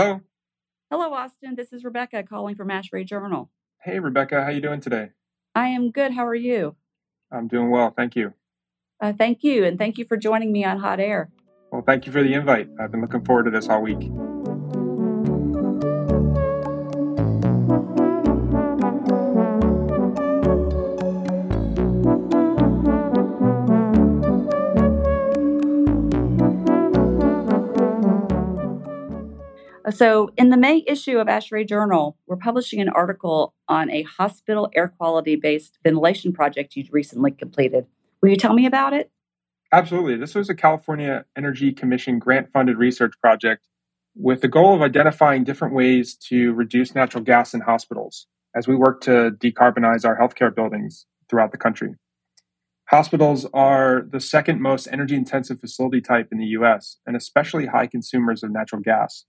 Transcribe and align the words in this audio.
Hello. 0.00 0.22
Hello, 0.90 1.12
Austin. 1.12 1.56
This 1.56 1.74
is 1.74 1.84
Rebecca 1.84 2.22
calling 2.22 2.54
from 2.54 2.68
ASHRAE 2.68 3.04
Journal. 3.04 3.50
Hey, 3.82 3.98
Rebecca. 3.98 4.42
How 4.42 4.48
you 4.48 4.62
doing 4.62 4.80
today? 4.80 5.10
I 5.54 5.68
am 5.68 5.90
good. 5.90 6.12
How 6.12 6.26
are 6.26 6.34
you? 6.34 6.74
I'm 7.30 7.48
doing 7.48 7.70
well. 7.70 7.92
Thank 7.94 8.16
you. 8.16 8.32
Uh, 8.98 9.12
thank 9.12 9.44
you. 9.44 9.62
And 9.62 9.78
thank 9.78 9.98
you 9.98 10.06
for 10.06 10.16
joining 10.16 10.52
me 10.52 10.64
on 10.64 10.78
Hot 10.78 11.00
Air. 11.00 11.28
Well, 11.70 11.82
thank 11.86 12.06
you 12.06 12.12
for 12.12 12.22
the 12.22 12.32
invite. 12.32 12.70
I've 12.80 12.90
been 12.90 13.02
looking 13.02 13.26
forward 13.26 13.42
to 13.44 13.50
this 13.50 13.68
all 13.68 13.82
week. 13.82 14.10
So, 29.88 30.30
in 30.36 30.50
the 30.50 30.58
May 30.58 30.84
issue 30.86 31.18
of 31.18 31.26
ASHRAE 31.26 31.66
Journal, 31.66 32.16
we're 32.26 32.36
publishing 32.36 32.80
an 32.80 32.90
article 32.90 33.54
on 33.66 33.90
a 33.90 34.02
hospital 34.02 34.68
air 34.74 34.88
quality 34.88 35.36
based 35.36 35.78
ventilation 35.82 36.32
project 36.32 36.76
you 36.76 36.84
recently 36.90 37.30
completed. 37.30 37.86
Will 38.20 38.28
you 38.28 38.36
tell 38.36 38.52
me 38.52 38.66
about 38.66 38.92
it? 38.92 39.10
Absolutely. 39.72 40.16
This 40.16 40.34
was 40.34 40.50
a 40.50 40.54
California 40.54 41.24
Energy 41.36 41.72
Commission 41.72 42.18
grant 42.18 42.52
funded 42.52 42.76
research 42.76 43.14
project 43.22 43.68
with 44.14 44.42
the 44.42 44.48
goal 44.48 44.74
of 44.74 44.82
identifying 44.82 45.44
different 45.44 45.72
ways 45.72 46.14
to 46.28 46.52
reduce 46.52 46.94
natural 46.94 47.22
gas 47.22 47.54
in 47.54 47.60
hospitals 47.60 48.26
as 48.54 48.68
we 48.68 48.74
work 48.74 49.00
to 49.02 49.30
decarbonize 49.38 50.04
our 50.04 50.18
healthcare 50.18 50.54
buildings 50.54 51.06
throughout 51.30 51.52
the 51.52 51.58
country. 51.58 51.94
Hospitals 52.90 53.46
are 53.54 54.04
the 54.10 54.20
second 54.20 54.60
most 54.60 54.88
energy 54.90 55.14
intensive 55.14 55.60
facility 55.60 56.00
type 56.00 56.28
in 56.32 56.38
the 56.38 56.46
US 56.46 56.98
and 57.06 57.16
especially 57.16 57.66
high 57.66 57.86
consumers 57.86 58.42
of 58.42 58.50
natural 58.50 58.82
gas. 58.82 59.24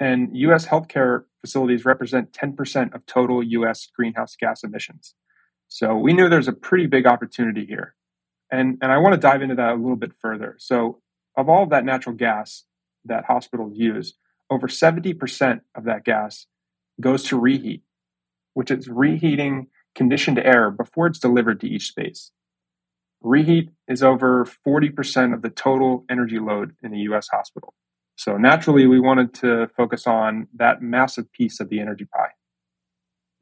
And 0.00 0.36
US 0.36 0.66
healthcare 0.66 1.24
facilities 1.40 1.84
represent 1.84 2.32
10% 2.32 2.94
of 2.94 3.04
total 3.06 3.42
US 3.42 3.88
greenhouse 3.94 4.36
gas 4.36 4.62
emissions. 4.62 5.14
So 5.68 5.96
we 5.96 6.12
knew 6.12 6.28
there's 6.28 6.48
a 6.48 6.52
pretty 6.52 6.86
big 6.86 7.06
opportunity 7.06 7.66
here. 7.66 7.94
And, 8.50 8.78
and 8.80 8.90
I 8.90 8.98
want 8.98 9.14
to 9.14 9.20
dive 9.20 9.42
into 9.42 9.54
that 9.56 9.72
a 9.72 9.74
little 9.74 9.96
bit 9.96 10.12
further. 10.20 10.56
So, 10.58 11.00
of 11.36 11.48
all 11.48 11.62
of 11.62 11.70
that 11.70 11.84
natural 11.84 12.16
gas 12.16 12.64
that 13.04 13.26
hospitals 13.26 13.76
use, 13.76 14.14
over 14.50 14.66
70% 14.66 15.60
of 15.74 15.84
that 15.84 16.04
gas 16.04 16.46
goes 17.00 17.22
to 17.24 17.38
reheat, 17.38 17.82
which 18.54 18.70
is 18.70 18.88
reheating 18.88 19.68
conditioned 19.94 20.38
air 20.38 20.70
before 20.70 21.06
it's 21.06 21.18
delivered 21.18 21.60
to 21.60 21.68
each 21.68 21.88
space. 21.88 22.32
Reheat 23.20 23.70
is 23.86 24.02
over 24.02 24.46
40% 24.66 25.34
of 25.34 25.42
the 25.42 25.50
total 25.50 26.04
energy 26.08 26.38
load 26.38 26.74
in 26.82 26.94
a 26.94 26.98
US 26.98 27.28
hospital. 27.28 27.74
So 28.18 28.36
naturally, 28.36 28.88
we 28.88 28.98
wanted 28.98 29.32
to 29.34 29.68
focus 29.76 30.04
on 30.04 30.48
that 30.56 30.82
massive 30.82 31.30
piece 31.32 31.60
of 31.60 31.68
the 31.68 31.78
energy 31.78 32.04
pie. 32.04 32.32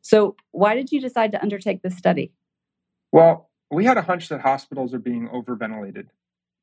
So, 0.03 0.37
why 0.53 0.75
did 0.75 0.93
you 0.93 1.01
decide 1.01 1.33
to 1.33 1.41
undertake 1.41 1.81
this 1.81 1.97
study? 1.97 2.35
Well, 3.11 3.51
we 3.71 3.87
had 3.87 3.97
a 3.97 4.03
hunch 4.03 4.29
that 4.29 4.43
hospitals 4.43 4.93
are 4.93 4.99
being 4.99 5.31
overventilated. 5.31 6.09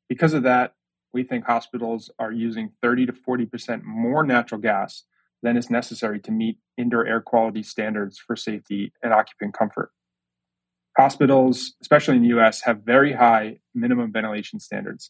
Because 0.08 0.36
of 0.36 0.44
that, 0.44 0.76
we 1.12 1.24
think 1.24 1.46
hospitals 1.46 2.12
are 2.20 2.32
using 2.32 2.72
30 2.84 3.08
to 3.08 3.14
40% 3.14 3.82
more 3.84 4.24
natural 4.24 4.62
gas 4.62 5.04
than 5.42 5.58
is 5.58 5.72
necessary 5.72 6.20
to 6.20 6.32
meet 6.32 6.60
indoor 6.78 7.08
air 7.08 7.20
quality 7.20 7.64
standards 7.64 8.20
for 8.20 8.36
safety 8.36 8.94
and 9.02 9.12
occupant 9.12 9.56
comfort. 9.56 9.92
Hospitals, 10.96 11.74
especially 11.82 12.18
in 12.18 12.22
the 12.22 12.40
US, 12.40 12.62
have 12.62 12.84
very 12.84 13.14
high 13.14 13.58
minimum 13.74 14.12
ventilation 14.12 14.60
standards. 14.60 15.10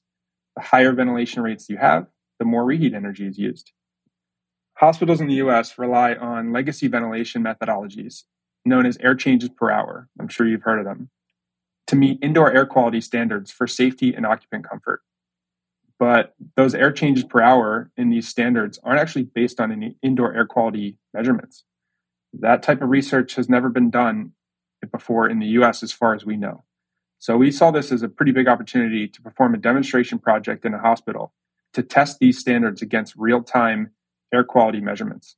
The 0.56 0.62
higher 0.62 0.94
ventilation 0.94 1.44
rates 1.44 1.68
you 1.70 1.76
have, 1.78 2.08
the 2.44 2.49
more 2.49 2.66
reheat 2.66 2.94
energy 2.94 3.25
is 3.25 3.38
used. 3.38 3.72
Hospitals 4.75 5.22
in 5.22 5.27
the 5.27 5.36
US 5.36 5.77
rely 5.77 6.13
on 6.13 6.51
legacy 6.51 6.90
ventilation 6.90 7.41
methodologies 7.41 8.23
known 8.66 8.85
as 8.85 8.97
air 8.97 9.16
changes 9.16 9.50
per 9.50 9.72
hour. 9.72 10.09
I'm 10.19 10.28
sure 10.28 10.45
you've 10.45 10.63
heard 10.63 10.79
of 10.79 10.85
them 10.85 11.09
to 11.88 11.95
meet 11.95 12.19
indoor 12.22 12.51
air 12.51 12.66
quality 12.66 13.00
standards 13.00 13.50
for 13.50 13.66
safety 13.66 14.13
and 14.13 14.25
occupant 14.25 14.68
comfort. 14.69 15.03
But 15.97 16.35
those 16.57 16.75
air 16.75 16.91
changes 16.91 17.23
per 17.23 17.41
hour 17.41 17.91
in 17.95 18.09
these 18.09 18.28
standards 18.28 18.78
aren't 18.84 19.00
actually 19.00 19.23
based 19.23 19.62
on 19.62 19.72
any 19.72 19.95
indoor 20.01 20.34
air 20.34 20.45
quality 20.45 20.97
measurements. 21.13 21.63
That 22.34 22.62
type 22.62 22.81
of 22.81 22.89
research 22.89 23.35
has 23.35 23.47
never 23.47 23.69
been 23.69 23.89
done 23.89 24.34
before 24.91 25.29
in 25.29 25.39
the 25.39 25.47
US, 25.59 25.81
as 25.81 25.94
far 25.94 26.13
as 26.13 26.25
we 26.25 26.35
know. 26.35 26.66
So 27.19 27.38
we 27.38 27.51
saw 27.51 27.72
this 27.72 27.89
as 27.89 28.03
a 28.03 28.09
pretty 28.09 28.34
big 28.34 28.50
opportunity 28.50 29.07
to 29.07 29.22
perform 29.22 29.53
a 29.53 29.57
demonstration 29.57 30.19
project 30.19 30.66
in 30.66 30.73
a 30.73 30.79
hospital 30.79 31.31
to 31.73 31.84
test 31.84 32.19
these 32.19 32.39
standards 32.39 32.81
against 32.81 33.16
real 33.16 33.41
time 33.41 33.91
air 34.34 34.44
quality 34.44 34.81
measurements. 34.81 35.35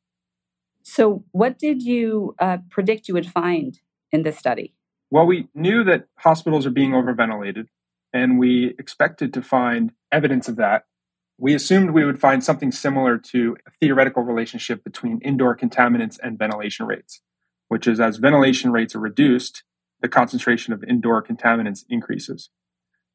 So, 0.83 1.23
what 1.31 1.57
did 1.57 1.81
you 1.81 2.35
uh, 2.39 2.59
predict 2.69 3.07
you 3.07 3.13
would 3.15 3.27
find 3.27 3.79
in 4.11 4.21
this 4.21 4.37
study? 4.37 4.75
Well, 5.09 5.25
we 5.25 5.47
knew 5.53 5.83
that 5.83 6.07
hospitals 6.17 6.65
are 6.65 6.71
being 6.71 6.91
overventilated, 6.91 7.67
and 8.13 8.37
we 8.37 8.75
expected 8.77 9.33
to 9.33 9.41
find 9.41 9.91
evidence 10.11 10.47
of 10.47 10.55
that. 10.57 10.85
We 11.37 11.53
assumed 11.53 11.91
we 11.91 12.05
would 12.05 12.19
find 12.19 12.43
something 12.43 12.71
similar 12.71 13.17
to 13.17 13.57
a 13.67 13.71
theoretical 13.71 14.23
relationship 14.23 14.83
between 14.83 15.19
indoor 15.21 15.55
contaminants 15.57 16.17
and 16.21 16.39
ventilation 16.39 16.85
rates, 16.85 17.21
which 17.67 17.87
is 17.87 17.99
as 17.99 18.17
ventilation 18.17 18.71
rates 18.71 18.95
are 18.95 18.99
reduced, 18.99 19.63
the 20.01 20.07
concentration 20.07 20.71
of 20.71 20.83
indoor 20.83 21.23
contaminants 21.23 21.83
increases. 21.89 22.49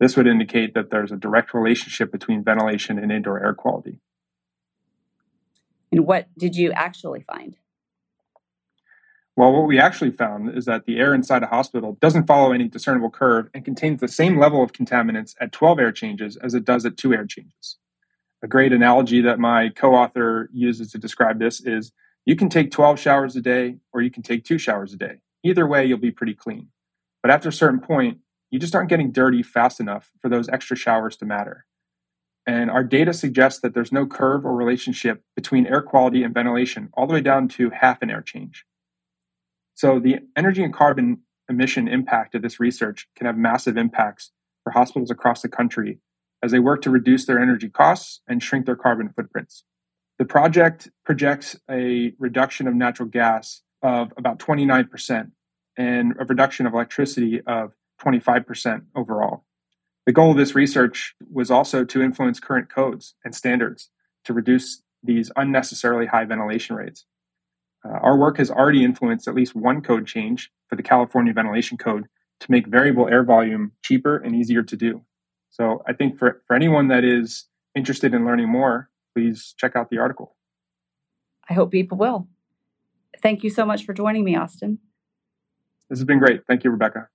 This 0.01 0.17
would 0.17 0.27
indicate 0.27 0.73
that 0.75 0.91
there's 0.91 1.13
a 1.13 1.17
direct 1.17 1.53
relationship 1.53 2.11
between 2.11 2.43
ventilation 2.43 2.99
and 2.99 3.13
indoor 3.13 3.39
air 3.39 3.53
quality. 3.53 4.01
And 5.93 6.07
what 6.07 6.27
did 6.39 6.57
you 6.57 6.73
actually 6.73 7.21
find? 7.21 7.57
Well, 9.37 9.53
what 9.53 9.67
we 9.67 9.79
actually 9.79 10.11
found 10.11 10.57
is 10.57 10.65
that 10.65 10.87
the 10.87 10.99
air 10.99 11.15
inside 11.15 11.43
a 11.43 11.47
hospital 11.47 11.97
doesn't 12.01 12.27
follow 12.27 12.53
any 12.53 12.67
discernible 12.69 13.11
curve 13.11 13.49
and 13.55 13.65
contains 13.65 14.01
the 14.01 14.09
same 14.09 14.39
level 14.39 14.63
of 14.63 14.73
contaminants 14.73 15.35
at 15.41 15.53
12 15.53 15.79
air 15.79 15.93
changes 15.93 16.37
as 16.37 16.55
it 16.55 16.65
does 16.65 16.85
at 16.85 16.97
two 16.97 17.13
air 17.13 17.27
changes. 17.27 17.77
A 18.43 18.49
great 18.49 18.73
analogy 18.73 19.21
that 19.23 19.39
my 19.39 19.69
co 19.69 19.95
author 19.95 20.49
uses 20.53 20.91
to 20.93 20.99
describe 20.99 21.39
this 21.39 21.61
is 21.61 21.93
you 22.25 22.37
can 22.37 22.49
take 22.49 22.71
12 22.71 22.99
showers 22.99 23.37
a 23.37 23.41
day 23.41 23.77
or 23.93 24.01
you 24.01 24.11
can 24.11 24.23
take 24.23 24.45
two 24.45 24.59
showers 24.59 24.93
a 24.93 24.97
day. 24.97 25.21
Either 25.43 25.67
way, 25.67 25.85
you'll 25.85 25.99
be 25.99 26.11
pretty 26.11 26.35
clean. 26.35 26.69
But 27.23 27.31
after 27.31 27.51
a 27.51 27.53
certain 27.53 27.81
point, 27.81 28.19
you 28.51 28.59
just 28.59 28.75
aren't 28.75 28.91
getting 28.91 29.13
dirty 29.13 29.43
fast 29.43 29.81
enough 29.81 30.11
for 30.21 30.29
those 30.29 30.49
extra 30.49 30.77
showers 30.77 31.17
to 31.19 31.25
matter. 31.25 31.67
And 32.47 32.71
our 32.71 32.83
data 32.83 33.13
suggests 33.13 33.61
that 33.61 33.75
there's 33.75 33.93
no 33.93 34.07
curve 34.07 34.45
or 34.45 34.55
relationship 34.55 35.23
between 35.37 35.67
air 35.67 35.83
quality 35.83 36.23
and 36.23 36.35
ventilation 36.35 36.89
all 36.95 37.07
the 37.07 37.15
way 37.15 37.21
down 37.21 37.49
to 37.49 37.71
half 37.71 38.03
an 38.03 38.11
air 38.11 38.23
change. 38.23 38.65
So 39.75 40.01
the 40.01 40.17
energy 40.37 40.63
and 40.63 40.75
carbon 40.75 41.21
emission 41.49 41.89
impact 41.89 42.35
of 42.35 42.43
this 42.43 42.61
research 42.61 43.09
can 43.17 43.27
have 43.27 43.37
massive 43.37 43.77
impacts 43.77 44.33
for 44.65 44.73
hospitals 44.73 45.11
across 45.11 45.43
the 45.43 45.49
country 45.49 46.01
as 46.43 46.53
they 46.53 46.59
work 46.59 46.83
to 46.83 46.91
reduce 46.91 47.27
their 47.27 47.39
energy 47.39 47.69
costs 47.69 48.21
and 48.27 48.43
shrink 48.43 48.67
their 48.67 48.77
carbon 48.77 49.11
footprints. 49.11 49.65
The 50.19 50.25
project 50.25 50.91
projects 51.05 51.59
a 51.71 52.13
reduction 52.19 52.67
of 52.67 52.75
natural 52.75 53.09
gas 53.09 53.63
of 53.83 54.13
about 54.17 54.39
29% 54.39 55.31
and 55.77 56.15
a 56.19 56.25
reduction 56.25 56.67
of 56.67 56.75
electricity 56.75 57.41
of 57.47 57.73
25% 58.01 58.83
overall. 58.95 59.45
The 60.07 60.13
goal 60.13 60.31
of 60.31 60.37
this 60.37 60.55
research 60.55 61.15
was 61.31 61.51
also 61.51 61.85
to 61.85 62.03
influence 62.03 62.41
current 62.41 62.69
codes 62.69 63.15
and 63.25 63.35
standards 63.35 63.91
to 64.25 64.33
reduce 64.33 64.83
these 65.03 65.31
unnecessarily 65.37 66.07
high 66.07 66.25
ventilation 66.25 66.77
rates. 66.77 67.05
Uh, 67.85 67.99
our 68.03 68.17
work 68.17 68.37
has 68.39 68.51
already 68.51 68.85
influenced 68.85 69.29
at 69.29 69.35
least 69.35 69.55
one 69.55 69.81
code 69.81 70.07
change 70.07 70.51
for 70.69 70.77
the 70.77 70.83
California 70.83 71.33
Ventilation 71.33 71.79
Code 71.79 72.07
to 72.41 72.51
make 72.51 72.67
variable 72.67 73.09
air 73.09 73.23
volume 73.25 73.73
cheaper 73.83 74.17
and 74.17 74.35
easier 74.35 74.63
to 74.63 74.77
do. 74.77 75.03
So 75.51 75.83
I 75.87 75.93
think 75.93 76.19
for, 76.19 76.43
for 76.47 76.55
anyone 76.55 76.89
that 76.89 77.05
is 77.05 77.47
interested 77.75 78.15
in 78.15 78.25
learning 78.25 78.49
more, 78.49 78.91
please 79.15 79.55
check 79.57 79.77
out 79.77 79.91
the 79.91 79.99
article. 79.99 80.37
I 81.49 81.55
hope 81.55 81.71
people 81.71 81.99
will. 81.99 82.29
Thank 83.23 83.43
you 83.43 83.51
so 83.51 83.67
much 83.67 83.85
for 83.85 83.93
joining 83.93 84.25
me, 84.25 84.37
Austin. 84.37 84.79
This 85.89 85.99
has 85.99 86.07
been 86.07 86.19
great. 86.19 86.47
Thank 86.47 86.65
you, 86.65 86.71
Rebecca. 86.71 87.09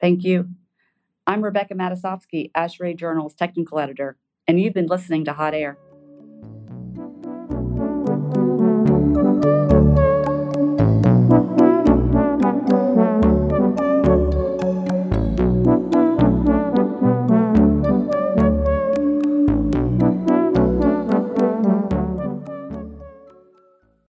Thank 0.00 0.24
you. 0.24 0.48
I'm 1.26 1.42
Rebecca 1.42 1.74
Matyasovski, 1.74 2.50
ASHRAE 2.56 2.96
Journal's 2.96 3.34
technical 3.34 3.78
editor, 3.78 4.16
and 4.48 4.58
you've 4.58 4.74
been 4.74 4.86
listening 4.86 5.26
to 5.26 5.32
Hot 5.34 5.54
Air. 5.54 5.76